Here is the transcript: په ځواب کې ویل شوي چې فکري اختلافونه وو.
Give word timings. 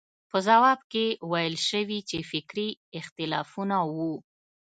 په 0.29 0.37
ځواب 0.47 0.79
کې 0.91 1.05
ویل 1.31 1.55
شوي 1.69 1.99
چې 2.09 2.17
فکري 2.31 2.69
اختلافونه 2.99 3.77
وو. 3.93 4.13